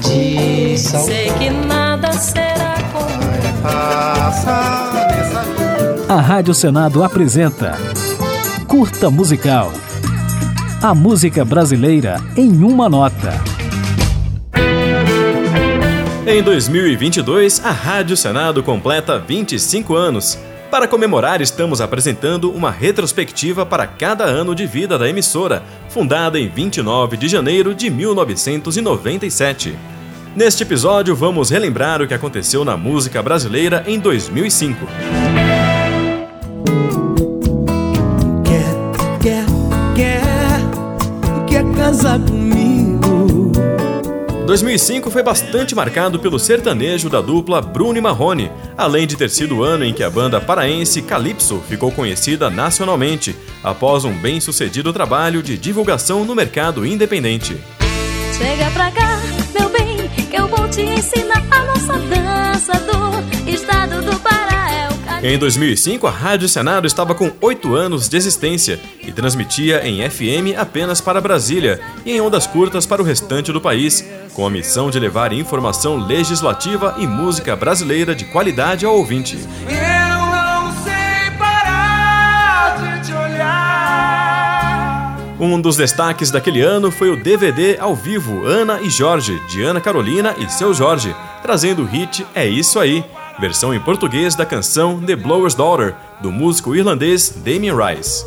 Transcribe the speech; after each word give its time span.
tradição. 0.00 1.04
Sei 1.04 1.30
que 1.32 1.50
nada 1.50 2.12
será 2.12 2.74
como 2.92 3.20
A 6.08 6.20
Rádio 6.20 6.54
Senado 6.54 7.04
apresenta 7.04 7.78
Curta 8.66 9.10
Musical. 9.10 9.72
A 10.82 10.94
música 10.94 11.44
brasileira 11.44 12.16
em 12.36 12.64
uma 12.64 12.88
nota. 12.88 13.32
Em 16.26 16.42
2022, 16.42 17.64
a 17.64 17.70
Rádio 17.70 18.16
Senado 18.16 18.62
completa 18.62 19.18
25 19.18 19.94
anos. 19.94 20.38
Para 20.70 20.86
comemorar, 20.86 21.40
estamos 21.40 21.80
apresentando 21.80 22.52
uma 22.52 22.70
retrospectiva 22.70 23.66
para 23.66 23.88
cada 23.88 24.24
ano 24.24 24.54
de 24.54 24.66
vida 24.66 24.96
da 24.96 25.08
emissora, 25.08 25.64
fundada 25.88 26.38
em 26.38 26.48
29 26.48 27.16
de 27.16 27.26
janeiro 27.26 27.74
de 27.74 27.90
1997. 27.90 29.76
Neste 30.34 30.62
episódio, 30.62 31.14
vamos 31.16 31.50
relembrar 31.50 32.00
o 32.00 32.06
que 32.06 32.14
aconteceu 32.14 32.64
na 32.64 32.76
música 32.76 33.20
brasileira 33.20 33.82
em 33.86 33.98
2005. 33.98 34.86
Quer, 38.44 39.20
quer, 39.20 39.44
quer, 39.96 41.46
quer 41.48 41.76
casar 41.76 42.20
comigo? 42.20 43.50
2005 44.46 45.10
foi 45.10 45.22
bastante 45.22 45.74
marcado 45.74 46.18
pelo 46.20 46.38
sertanejo 46.38 47.08
da 47.08 47.20
dupla 47.20 47.60
Bruno 47.60 47.98
e 47.98 48.00
Marrone, 48.00 48.52
além 48.76 49.06
de 49.08 49.16
ter 49.16 49.30
sido 49.30 49.58
o 49.58 49.64
ano 49.64 49.84
em 49.84 49.92
que 49.92 50.02
a 50.02 50.10
banda 50.10 50.40
paraense 50.40 51.02
Calypso 51.02 51.60
ficou 51.68 51.90
conhecida 51.90 52.48
nacionalmente, 52.48 53.34
após 53.64 54.04
um 54.04 54.12
bem-sucedido 54.12 54.92
trabalho 54.92 55.42
de 55.42 55.58
divulgação 55.58 56.24
no 56.24 56.36
mercado 56.36 56.86
independente. 56.86 57.60
Chega 58.36 58.70
pra 58.70 58.90
cá, 58.90 59.19
Em 65.22 65.38
2005, 65.38 66.06
a 66.06 66.10
Rádio 66.10 66.48
Senado 66.48 66.86
estava 66.86 67.14
com 67.14 67.30
8 67.42 67.74
anos 67.74 68.08
de 68.08 68.16
existência 68.16 68.80
e 69.06 69.12
transmitia 69.12 69.86
em 69.86 70.08
FM 70.08 70.56
apenas 70.56 70.98
para 70.98 71.20
Brasília 71.20 71.78
e 72.06 72.12
em 72.12 72.20
ondas 72.22 72.46
curtas 72.46 72.86
para 72.86 73.02
o 73.02 73.04
restante 73.04 73.52
do 73.52 73.60
país, 73.60 74.02
com 74.32 74.46
a 74.46 74.50
missão 74.50 74.90
de 74.90 74.98
levar 74.98 75.34
informação 75.34 75.98
legislativa 75.98 76.94
e 76.98 77.06
música 77.06 77.54
brasileira 77.54 78.14
de 78.14 78.24
qualidade 78.24 78.86
ao 78.86 78.96
ouvinte. 78.96 79.36
Um 85.38 85.60
dos 85.60 85.76
destaques 85.76 86.30
daquele 86.30 86.62
ano 86.62 86.90
foi 86.90 87.10
o 87.10 87.16
DVD 87.16 87.76
ao 87.78 87.94
vivo 87.94 88.46
Ana 88.46 88.80
e 88.80 88.88
Jorge, 88.88 89.38
de 89.50 89.62
Ana 89.62 89.82
Carolina 89.82 90.34
e 90.38 90.48
seu 90.50 90.72
Jorge, 90.72 91.14
trazendo 91.42 91.82
o 91.82 91.86
hit 91.86 92.26
É 92.34 92.46
Isso 92.46 92.78
Aí, 92.78 93.04
versão 93.40 93.74
em 93.74 93.80
português 93.80 94.34
da 94.34 94.44
canção 94.44 95.00
The 95.00 95.16
Blower's 95.16 95.54
Daughter, 95.54 95.94
do 96.20 96.30
músico 96.30 96.76
irlandês 96.76 97.34
Damien 97.44 97.74
Rice. 97.74 98.24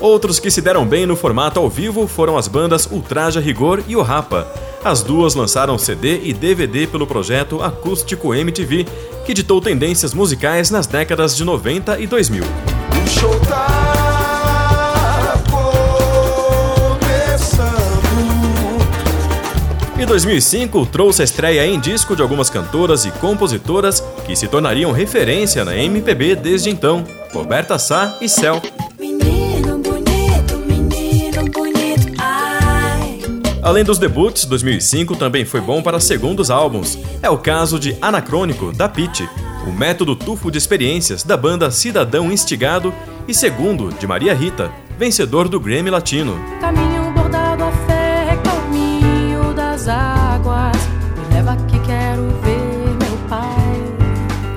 Outros 0.00 0.38
que 0.38 0.50
se 0.50 0.62
deram 0.62 0.86
bem 0.86 1.04
no 1.06 1.16
formato 1.16 1.58
ao 1.58 1.68
vivo 1.68 2.06
foram 2.06 2.38
as 2.38 2.46
bandas 2.46 2.86
Ultraja 2.86 3.40
Rigor 3.40 3.82
e 3.88 3.96
o 3.96 4.02
Rapa. 4.02 4.46
As 4.84 5.02
duas 5.02 5.34
lançaram 5.34 5.78
CD 5.78 6.20
e 6.22 6.32
DVD 6.32 6.86
pelo 6.86 7.06
projeto 7.06 7.62
Acústico 7.62 8.34
MTV, 8.34 8.86
que 9.26 9.34
ditou 9.34 9.60
tendências 9.60 10.14
musicais 10.14 10.70
nas 10.70 10.86
décadas 10.86 11.36
de 11.36 11.44
90 11.44 11.98
e 11.98 12.06
2000. 12.06 12.44
E 20.04 20.06
2005 20.06 20.84
trouxe 20.84 21.22
a 21.22 21.24
estreia 21.24 21.66
em 21.66 21.80
disco 21.80 22.14
de 22.14 22.20
algumas 22.20 22.50
cantoras 22.50 23.06
e 23.06 23.10
compositoras 23.10 24.04
que 24.26 24.36
se 24.36 24.46
tornariam 24.46 24.92
referência 24.92 25.64
na 25.64 25.74
MPB 25.74 26.36
desde 26.36 26.68
então, 26.68 27.02
Roberta 27.32 27.78
Sá 27.78 28.18
e 28.20 28.28
Céu. 28.28 28.60
Além 33.62 33.82
dos 33.82 33.96
debuts, 33.96 34.44
2005 34.44 35.16
também 35.16 35.46
foi 35.46 35.62
bom 35.62 35.82
para 35.82 35.98
segundos 35.98 36.50
álbuns. 36.50 36.98
É 37.22 37.30
o 37.30 37.38
caso 37.38 37.80
de 37.80 37.96
Anacrônico, 38.02 38.72
da 38.72 38.86
Pitty, 38.86 39.26
o 39.66 39.72
método 39.72 40.14
tufo 40.14 40.50
de 40.50 40.58
experiências 40.58 41.22
da 41.22 41.34
banda 41.34 41.70
Cidadão 41.70 42.30
Instigado 42.30 42.92
e 43.26 43.32
segundo, 43.32 43.88
de 43.88 44.06
Maria 44.06 44.34
Rita, 44.34 44.70
vencedor 44.98 45.48
do 45.48 45.58
Grammy 45.58 45.88
Latino. 45.88 46.38
Caminho 46.60 46.93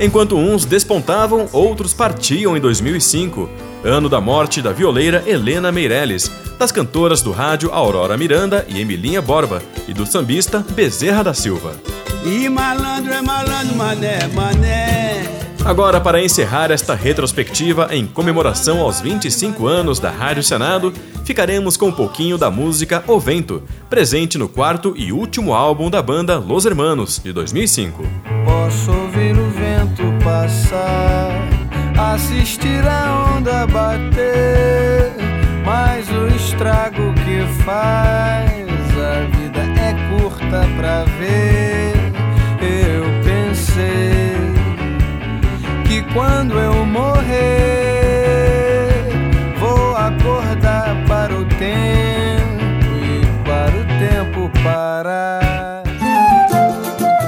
Enquanto 0.00 0.34
uns 0.36 0.64
despontavam, 0.64 1.46
outros 1.52 1.92
partiam 1.92 2.56
em 2.56 2.60
2005, 2.60 3.46
ano 3.84 4.08
da 4.08 4.18
morte 4.18 4.62
da 4.62 4.72
violeira 4.72 5.22
Helena 5.26 5.70
Meirelles, 5.70 6.30
das 6.58 6.72
cantoras 6.72 7.20
do 7.20 7.32
rádio 7.32 7.70
Aurora 7.70 8.16
Miranda 8.16 8.64
e 8.66 8.80
Emilinha 8.80 9.20
Borba 9.20 9.62
e 9.86 9.92
do 9.92 10.06
sambista 10.06 10.64
Bezerra 10.70 11.22
da 11.22 11.34
Silva. 11.34 11.74
E 12.24 12.48
malandro 12.48 13.12
é 13.12 13.20
malandro, 13.20 13.76
mané, 13.76 14.26
mané. 14.28 15.49
Agora, 15.64 16.00
para 16.00 16.22
encerrar 16.22 16.70
esta 16.70 16.94
retrospectiva 16.94 17.88
em 17.90 18.06
comemoração 18.06 18.80
aos 18.80 19.00
25 19.00 19.66
anos 19.66 20.00
da 20.00 20.10
Rádio 20.10 20.42
Senado, 20.42 20.92
ficaremos 21.24 21.76
com 21.76 21.88
um 21.88 21.92
pouquinho 21.92 22.38
da 22.38 22.50
música 22.50 23.04
O 23.06 23.20
Vento, 23.20 23.62
presente 23.88 24.38
no 24.38 24.48
quarto 24.48 24.94
e 24.96 25.12
último 25.12 25.52
álbum 25.52 25.90
da 25.90 26.00
banda 26.00 26.38
Los 26.38 26.64
Hermanos, 26.64 27.20
de 27.22 27.32
2005. 27.32 28.02
Posso 28.44 28.90
ouvir 28.90 29.36
o 29.36 29.50
vento 29.50 30.02
passar, 30.24 31.30
assistir 32.14 32.82
a 32.86 33.34
onda 33.36 33.66
bater, 33.66 35.12
mas 35.64 36.08
o 36.08 36.34
estrago 36.34 37.12
que 37.14 37.62
faz 37.64 38.09